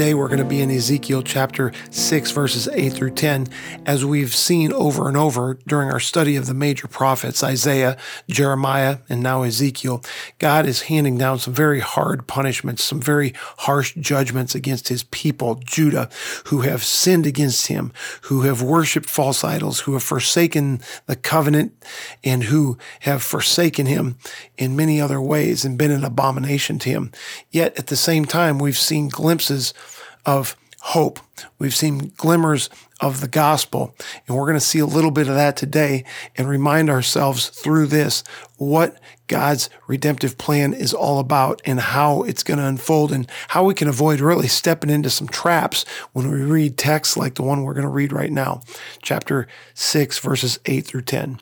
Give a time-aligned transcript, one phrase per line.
[0.00, 3.48] Today we're going to be in Ezekiel chapter 6, verses 8 through 10.
[3.84, 9.00] As we've seen over and over during our study of the major prophets, Isaiah, Jeremiah,
[9.10, 10.02] and now Ezekiel,
[10.38, 15.56] God is handing down some very hard punishments, some very harsh judgments against his people,
[15.56, 16.08] Judah,
[16.46, 21.74] who have sinned against him, who have worshiped false idols, who have forsaken the covenant,
[22.24, 24.16] and who have forsaken him
[24.56, 27.12] in many other ways and been an abomination to him.
[27.50, 29.74] Yet at the same time, we've seen glimpses
[30.24, 31.20] of hope.
[31.58, 33.94] We've seen glimmers of the gospel,
[34.26, 36.04] and we're going to see a little bit of that today
[36.36, 38.24] and remind ourselves through this
[38.56, 43.64] what God's redemptive plan is all about and how it's going to unfold and how
[43.64, 47.62] we can avoid really stepping into some traps when we read texts like the one
[47.62, 48.60] we're going to read right now,
[49.02, 51.40] chapter 6, verses 8 through 10.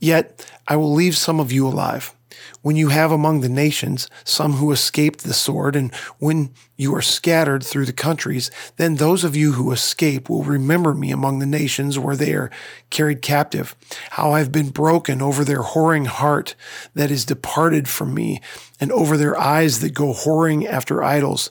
[0.00, 2.14] Yet I will leave some of you alive
[2.62, 7.02] when you have among the nations some who escaped the sword, and when you are
[7.02, 11.46] scattered through the countries, then those of you who escape will remember me among the
[11.46, 12.50] nations where they are
[12.90, 13.76] carried captive,
[14.10, 16.54] how I've been broken over their whoring heart
[16.94, 18.40] that is departed from me,
[18.80, 21.50] and over their eyes that go whoring after idols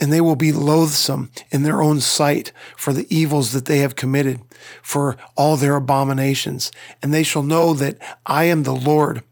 [0.00, 3.96] and they will be loathsome in their own sight for the evils that they have
[3.96, 4.40] committed,
[4.82, 6.70] for all their abominations.
[7.02, 9.22] And they shall know that I am the Lord.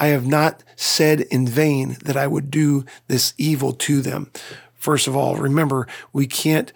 [0.00, 4.30] I have not said in vain that I would do this evil to them.
[4.74, 6.72] First of all, remember, we can't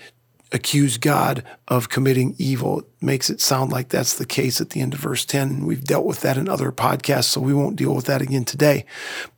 [0.53, 2.80] accuse God of committing evil.
[2.80, 5.64] It makes it sound like that's the case at the end of verse 10.
[5.64, 8.84] We've dealt with that in other podcasts, so we won't deal with that again today.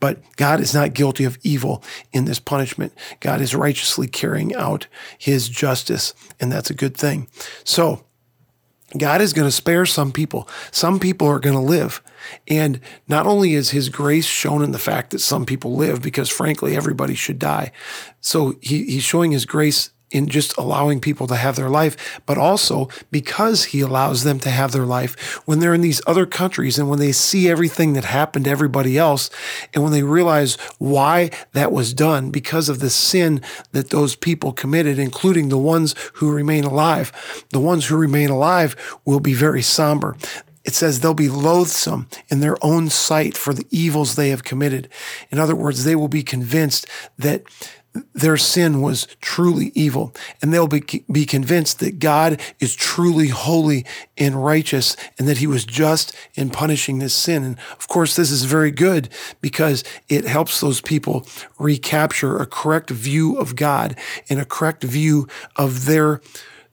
[0.00, 2.92] But God is not guilty of evil in this punishment.
[3.20, 7.28] God is righteously carrying out his justice, and that's a good thing.
[7.64, 8.04] So,
[8.96, 10.48] God is going to spare some people.
[10.70, 12.02] Some people are going to live.
[12.46, 16.28] And not only is his grace shown in the fact that some people live, because
[16.28, 17.72] frankly, everybody should die.
[18.20, 22.38] So he, he's showing his grace in just allowing people to have their life, but
[22.38, 26.78] also because he allows them to have their life when they're in these other countries
[26.78, 29.30] and when they see everything that happened to everybody else
[29.74, 33.40] and when they realize why that was done because of the sin
[33.72, 37.44] that those people committed, including the ones who remain alive.
[37.50, 40.16] The ones who remain alive will be very somber.
[40.64, 44.88] It says they'll be loathsome in their own sight for the evils they have committed.
[45.30, 46.86] In other words, they will be convinced
[47.18, 47.44] that
[48.14, 53.84] their sin was truly evil, and they'll be, be convinced that God is truly holy
[54.16, 57.44] and righteous, and that He was just in punishing this sin.
[57.44, 59.08] And of course, this is very good
[59.40, 61.26] because it helps those people
[61.58, 63.96] recapture a correct view of God
[64.28, 65.26] and a correct view
[65.56, 66.20] of their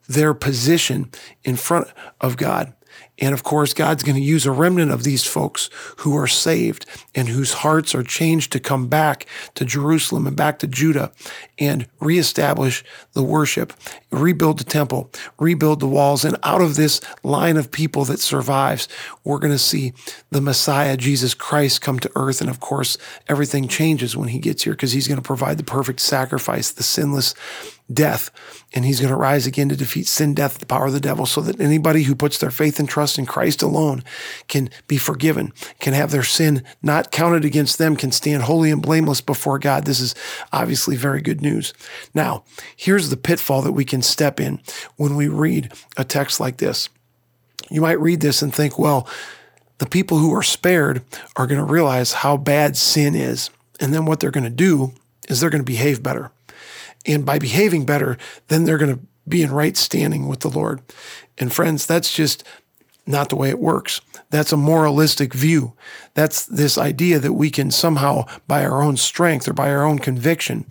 [0.07, 1.09] their position
[1.43, 1.87] in front
[2.19, 2.73] of God.
[3.19, 6.85] And of course, God's going to use a remnant of these folks who are saved
[7.13, 11.11] and whose hearts are changed to come back to Jerusalem and back to Judah
[11.59, 13.73] and reestablish the worship,
[14.09, 16.25] rebuild the temple, rebuild the walls.
[16.25, 18.87] And out of this line of people that survives,
[19.23, 19.93] we're going to see
[20.31, 22.41] the Messiah, Jesus Christ, come to earth.
[22.41, 22.97] And of course,
[23.27, 26.83] everything changes when he gets here because he's going to provide the perfect sacrifice, the
[26.83, 27.35] sinless
[27.91, 28.31] death.
[28.73, 31.25] And he's going to rise again to defeat sin, death, the power of the devil,
[31.25, 34.03] so that anybody who puts their faith and trust in Christ alone
[34.47, 38.81] can be forgiven, can have their sin not counted against them, can stand holy and
[38.81, 39.85] blameless before God.
[39.85, 40.15] This is
[40.51, 41.73] obviously very good news.
[42.13, 42.43] Now,
[42.75, 44.61] here's the pitfall that we can step in
[44.95, 46.89] when we read a text like this.
[47.69, 49.07] You might read this and think, well,
[49.79, 51.03] the people who are spared
[51.35, 53.49] are going to realize how bad sin is.
[53.79, 54.93] And then what they're going to do
[55.27, 56.31] is they're going to behave better.
[57.05, 60.81] And by behaving better, then they're going to be in right standing with the Lord.
[61.37, 62.43] And friends, that's just
[63.05, 64.01] not the way it works.
[64.29, 65.73] That's a moralistic view.
[66.13, 69.99] That's this idea that we can somehow, by our own strength or by our own
[69.99, 70.65] conviction,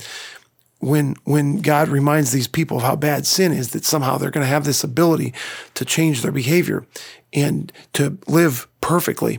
[0.79, 4.45] when when God reminds these people of how bad sin is, that somehow they're going
[4.45, 5.33] to have this ability
[5.75, 6.85] to change their behavior
[7.33, 9.39] and to live perfectly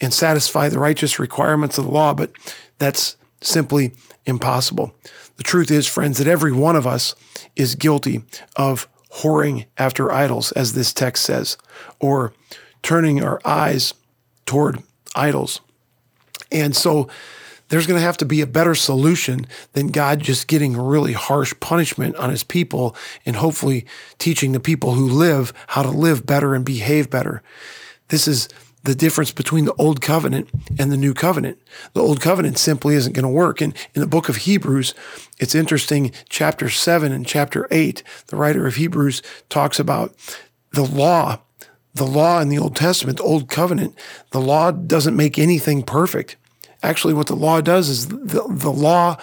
[0.00, 2.12] and satisfy the righteous requirements of the law.
[2.12, 2.32] But
[2.78, 3.94] that's simply
[4.26, 4.94] impossible.
[5.36, 7.14] The truth is, friends, that every one of us
[7.56, 8.22] is guilty
[8.56, 8.88] of
[9.20, 11.56] whoring after idols, as this text says,
[12.00, 12.32] or
[12.82, 13.94] turning our eyes
[14.46, 14.82] toward
[15.14, 15.60] idols.
[16.50, 17.08] And so
[17.68, 21.54] there's going to have to be a better solution than God just getting really harsh
[21.60, 22.94] punishment on his people
[23.24, 23.86] and hopefully
[24.18, 27.42] teaching the people who live how to live better and behave better.
[28.08, 28.48] This is
[28.84, 30.48] the difference between the old covenant
[30.78, 31.58] and the new covenant.
[31.94, 33.60] The old covenant simply isn't going to work.
[33.60, 34.94] And in the book of Hebrews,
[35.38, 40.14] it's interesting, chapter 7 and chapter 8, the writer of Hebrews talks about
[40.72, 41.40] the law.
[41.94, 43.96] The law in the Old Testament, the Old Covenant,
[44.32, 46.36] the law doesn't make anything perfect.
[46.82, 49.16] Actually, what the law does is the, the law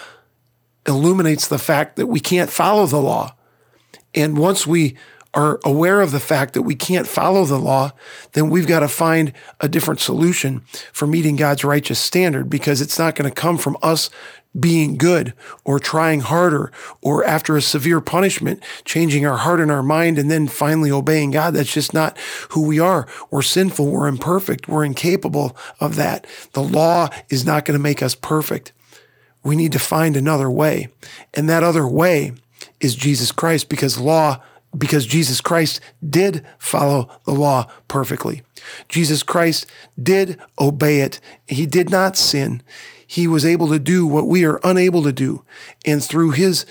[0.86, 3.36] illuminates the fact that we can't follow the law.
[4.14, 4.96] And once we
[5.34, 7.92] are aware of the fact that we can't follow the law,
[8.32, 10.60] then we've got to find a different solution
[10.92, 14.10] for meeting God's righteous standard because it's not going to come from us
[14.58, 15.32] being good
[15.64, 16.70] or trying harder
[17.00, 21.30] or after a severe punishment, changing our heart and our mind and then finally obeying
[21.30, 21.54] God.
[21.54, 22.18] That's just not
[22.50, 23.06] who we are.
[23.30, 23.86] We're sinful.
[23.86, 24.68] We're imperfect.
[24.68, 26.26] We're incapable of that.
[26.52, 28.72] The law is not going to make us perfect.
[29.42, 30.88] We need to find another way.
[31.32, 32.32] And that other way
[32.80, 34.42] is Jesus Christ because law
[34.76, 38.42] because Jesus Christ did follow the law perfectly.
[38.88, 39.66] Jesus Christ
[40.00, 41.20] did obey it.
[41.46, 42.62] He did not sin.
[43.06, 45.44] He was able to do what we are unable to do.
[45.84, 46.64] And through his,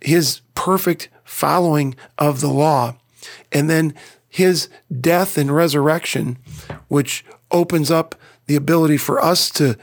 [0.00, 2.96] his perfect following of the law,
[3.52, 3.94] and then
[4.28, 4.68] his
[5.00, 6.38] death and resurrection,
[6.88, 8.14] which opens up
[8.46, 9.76] the ability for us to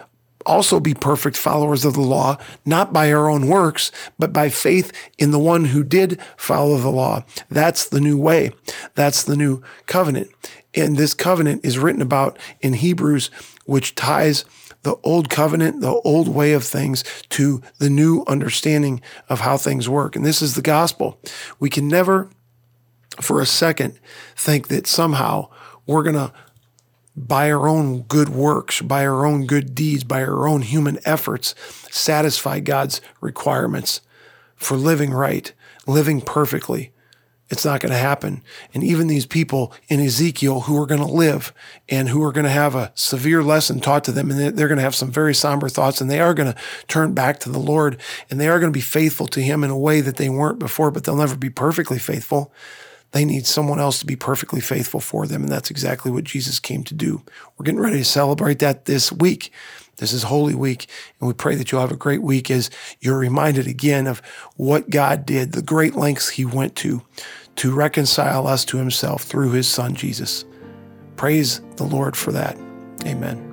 [0.45, 4.91] also be perfect followers of the law, not by our own works, but by faith
[5.17, 7.23] in the one who did follow the law.
[7.49, 8.51] That's the new way.
[8.95, 10.29] That's the new covenant.
[10.75, 13.29] And this covenant is written about in Hebrews,
[13.65, 14.45] which ties
[14.83, 19.87] the old covenant, the old way of things to the new understanding of how things
[19.87, 20.15] work.
[20.15, 21.19] And this is the gospel.
[21.59, 22.29] We can never
[23.21, 23.99] for a second
[24.35, 25.49] think that somehow
[25.85, 26.33] we're going to
[27.15, 31.53] by our own good works, by our own good deeds, by our own human efforts,
[31.91, 34.01] satisfy God's requirements
[34.55, 35.53] for living right,
[35.85, 36.91] living perfectly.
[37.49, 38.41] It's not going to happen.
[38.73, 41.53] And even these people in Ezekiel who are going to live
[41.87, 44.77] and who are going to have a severe lesson taught to them, and they're going
[44.77, 47.59] to have some very somber thoughts, and they are going to turn back to the
[47.59, 47.99] Lord,
[48.29, 50.57] and they are going to be faithful to Him in a way that they weren't
[50.57, 52.51] before, but they'll never be perfectly faithful.
[53.13, 55.43] They need someone else to be perfectly faithful for them.
[55.43, 57.21] And that's exactly what Jesus came to do.
[57.57, 59.51] We're getting ready to celebrate that this week.
[59.97, 60.87] This is Holy Week,
[61.19, 64.23] and we pray that you'll have a great week as you're reminded again of
[64.55, 67.03] what God did, the great lengths He went to
[67.57, 70.45] to reconcile us to Himself through His Son, Jesus.
[71.15, 72.57] Praise the Lord for that.
[73.05, 73.52] Amen.